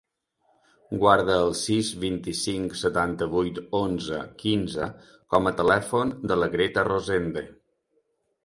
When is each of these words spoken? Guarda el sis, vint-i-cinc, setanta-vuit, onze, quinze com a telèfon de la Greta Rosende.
Guarda 1.01 1.35
el 1.41 1.51
sis, 1.59 1.91
vint-i-cinc, 2.03 2.73
setanta-vuit, 2.85 3.59
onze, 3.81 4.23
quinze 4.41 4.89
com 5.35 5.51
a 5.51 5.55
telèfon 5.63 6.15
de 6.33 6.39
la 6.43 6.53
Greta 6.57 6.89
Rosende. 6.93 7.47